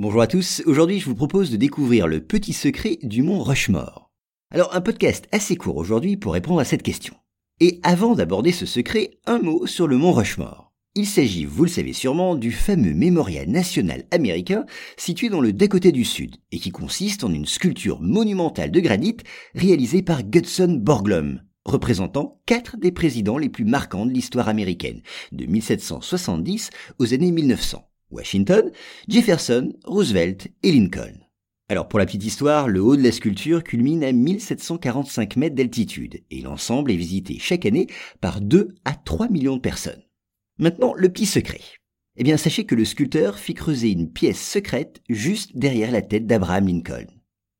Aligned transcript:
Bonjour 0.00 0.22
à 0.22 0.28
tous, 0.28 0.62
aujourd'hui 0.64 1.00
je 1.00 1.06
vous 1.06 1.16
propose 1.16 1.50
de 1.50 1.56
découvrir 1.56 2.06
le 2.06 2.20
petit 2.20 2.52
secret 2.52 3.00
du 3.02 3.24
mont 3.24 3.42
Rushmore. 3.42 4.12
Alors 4.54 4.72
un 4.76 4.80
podcast 4.80 5.26
assez 5.32 5.56
court 5.56 5.76
aujourd'hui 5.76 6.16
pour 6.16 6.34
répondre 6.34 6.60
à 6.60 6.64
cette 6.64 6.84
question. 6.84 7.16
Et 7.58 7.80
avant 7.82 8.14
d'aborder 8.14 8.52
ce 8.52 8.64
secret, 8.64 9.18
un 9.26 9.40
mot 9.40 9.66
sur 9.66 9.88
le 9.88 9.96
mont 9.96 10.12
Rushmore. 10.12 10.72
Il 10.94 11.04
s'agit, 11.04 11.44
vous 11.44 11.64
le 11.64 11.68
savez 11.68 11.92
sûrement, 11.92 12.36
du 12.36 12.52
fameux 12.52 12.94
mémorial 12.94 13.48
national 13.48 14.04
américain 14.12 14.66
situé 14.96 15.30
dans 15.30 15.40
le 15.40 15.52
Dakota 15.52 15.90
du 15.90 16.04
Sud 16.04 16.36
et 16.52 16.60
qui 16.60 16.70
consiste 16.70 17.24
en 17.24 17.32
une 17.32 17.46
sculpture 17.46 18.00
monumentale 18.00 18.70
de 18.70 18.78
granit 18.78 19.16
réalisée 19.56 20.02
par 20.02 20.22
Gudson 20.22 20.78
Borglum, 20.80 21.42
représentant 21.64 22.40
quatre 22.46 22.76
des 22.76 22.92
présidents 22.92 23.36
les 23.36 23.48
plus 23.48 23.64
marquants 23.64 24.06
de 24.06 24.12
l'histoire 24.12 24.48
américaine, 24.48 25.02
de 25.32 25.46
1770 25.46 26.70
aux 27.00 27.14
années 27.14 27.32
1900. 27.32 27.87
Washington, 28.10 28.70
Jefferson, 29.08 29.72
Roosevelt 29.84 30.48
et 30.62 30.72
Lincoln. 30.72 31.14
Alors 31.70 31.86
pour 31.86 31.98
la 31.98 32.06
petite 32.06 32.24
histoire, 32.24 32.66
le 32.66 32.80
haut 32.80 32.96
de 32.96 33.02
la 33.02 33.12
sculpture 33.12 33.62
culmine 33.62 34.02
à 34.02 34.12
1745 34.12 35.36
mètres 35.36 35.54
d'altitude 35.54 36.22
et 36.30 36.40
l'ensemble 36.40 36.90
est 36.90 36.96
visité 36.96 37.38
chaque 37.38 37.66
année 37.66 37.88
par 38.20 38.40
2 38.40 38.74
à 38.86 38.94
3 38.94 39.28
millions 39.28 39.56
de 39.56 39.60
personnes. 39.60 40.02
Maintenant, 40.58 40.94
le 40.94 41.10
petit 41.10 41.26
secret. 41.26 41.60
Eh 42.16 42.24
bien, 42.24 42.36
sachez 42.36 42.64
que 42.64 42.74
le 42.74 42.84
sculpteur 42.84 43.38
fit 43.38 43.54
creuser 43.54 43.90
une 43.90 44.10
pièce 44.10 44.40
secrète 44.40 45.02
juste 45.08 45.56
derrière 45.56 45.92
la 45.92 46.02
tête 46.02 46.26
d'Abraham 46.26 46.66
Lincoln. 46.66 47.06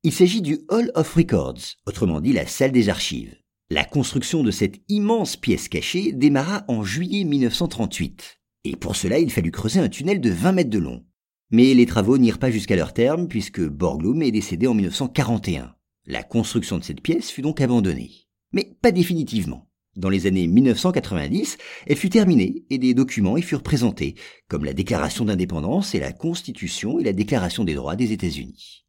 Il 0.03 0.11
s'agit 0.11 0.41
du 0.41 0.59
Hall 0.69 0.91
of 0.95 1.13
Records, 1.13 1.75
autrement 1.85 2.19
dit 2.19 2.33
la 2.33 2.47
salle 2.47 2.71
des 2.71 2.89
archives. 2.89 3.35
La 3.69 3.85
construction 3.85 4.43
de 4.43 4.49
cette 4.49 4.81
immense 4.89 5.37
pièce 5.37 5.69
cachée 5.69 6.11
démarra 6.11 6.65
en 6.67 6.83
juillet 6.83 7.23
1938. 7.25 8.38
Et 8.65 8.75
pour 8.75 8.95
cela, 8.95 9.19
il 9.19 9.31
fallut 9.31 9.51
creuser 9.51 9.79
un 9.79 9.89
tunnel 9.89 10.19
de 10.19 10.29
20 10.29 10.51
mètres 10.51 10.69
de 10.69 10.79
long. 10.79 11.05
Mais 11.51 11.73
les 11.73 11.85
travaux 11.85 12.17
n'irent 12.17 12.39
pas 12.39 12.51
jusqu'à 12.51 12.75
leur 12.75 12.93
terme 12.93 13.27
puisque 13.27 13.61
Borglum 13.61 14.21
est 14.21 14.31
décédé 14.31 14.67
en 14.67 14.73
1941. 14.73 15.73
La 16.05 16.23
construction 16.23 16.77
de 16.77 16.83
cette 16.83 17.01
pièce 17.01 17.31
fut 17.31 17.41
donc 17.41 17.61
abandonnée. 17.61 18.27
Mais 18.51 18.75
pas 18.81 18.91
définitivement. 18.91 19.69
Dans 19.95 20.09
les 20.09 20.27
années 20.27 20.47
1990, 20.47 21.57
elle 21.87 21.95
fut 21.97 22.09
terminée 22.09 22.65
et 22.69 22.77
des 22.77 22.93
documents 22.93 23.37
y 23.37 23.41
furent 23.41 23.63
présentés, 23.63 24.15
comme 24.47 24.63
la 24.63 24.73
Déclaration 24.73 25.25
d'indépendance 25.25 25.95
et 25.95 25.99
la 25.99 26.13
Constitution 26.13 26.99
et 26.99 27.03
la 27.03 27.13
Déclaration 27.13 27.63
des 27.63 27.73
droits 27.73 27.95
des 27.95 28.11
États-Unis. 28.11 28.85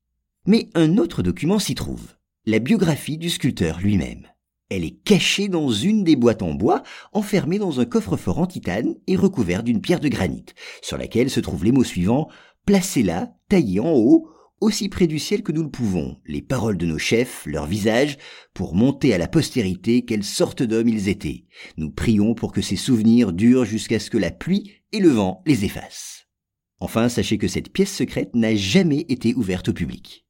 Mais 0.47 0.69
un 0.75 0.99
autre 0.99 1.23
document 1.23 1.59
s'y 1.59 1.75
trouve, 1.75 2.15
la 2.47 2.59
biographie 2.59 3.19
du 3.19 3.31
sculpteur 3.31 3.81
lui-même. 3.81 4.27
Elle 4.71 4.85
est 4.85 5.03
cachée 5.03 5.49
dans 5.49 5.69
une 5.71 6.05
des 6.05 6.17
boîtes 6.17 6.43
en 6.43 6.55
bois, 6.55 6.83
enfermée 7.13 7.59
dans 7.59 7.81
un 7.81 7.85
coffre-fort 7.85 8.39
en 8.39 8.47
titane 8.47 8.95
et 9.09 9.17
recouverte 9.17 9.65
d'une 9.65 9.81
pierre 9.81 10.01
de 10.01 10.09
granit, 10.09 10.47
sur 10.81 10.97
laquelle 10.97 11.29
se 11.29 11.41
trouvent 11.41 11.65
les 11.65 11.73
mots 11.73 11.85
suivants 11.85 12.29
Placez 12.67 13.03
là, 13.03 13.35
taillés 13.49 13.81
en 13.81 13.93
haut, 13.93 14.29
aussi 14.61 14.89
près 14.89 15.07
du 15.07 15.19
ciel 15.19 15.43
que 15.43 15.53
nous 15.53 15.63
le 15.63 15.71
pouvons, 15.71 16.19
les 16.27 16.43
paroles 16.43 16.77
de 16.77 16.87
nos 16.87 16.99
chefs, 16.99 17.45
leurs 17.47 17.67
visages, 17.67 18.17
pour 18.55 18.75
monter 18.75 19.13
à 19.13 19.19
la 19.19 19.27
postérité 19.27 20.05
quelle 20.05 20.23
sorte 20.23 20.63
d'hommes 20.63 20.89
ils 20.89 21.09
étaient. 21.09 21.47
Nous 21.77 21.91
prions 21.91 22.35
pour 22.35 22.53
que 22.53 22.63
ces 22.63 22.77
souvenirs 22.77 23.33
durent 23.33 23.65
jusqu'à 23.65 23.99
ce 23.99 24.11
que 24.11 24.19
la 24.19 24.31
pluie 24.31 24.71
et 24.93 25.01
le 25.01 25.09
vent 25.09 25.43
les 25.47 25.65
effacent. 25.65 26.29
Enfin, 26.79 27.09
sachez 27.09 27.39
que 27.39 27.49
cette 27.49 27.73
pièce 27.73 27.95
secrète 27.95 28.35
n'a 28.35 28.55
jamais 28.55 29.05
été 29.09 29.35
ouverte 29.35 29.71
au 29.71 29.73
public. 29.73 30.27